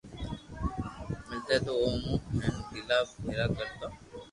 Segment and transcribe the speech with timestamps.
[1.27, 3.87] ملتي تو او مون ھين گلا ۾ ڀآرا ڪرتو